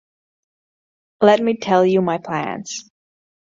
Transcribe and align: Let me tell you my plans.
Let 1.21 1.41
me 1.43 1.57
tell 1.57 1.85
you 1.85 2.01
my 2.01 2.17
plans. 2.17 2.89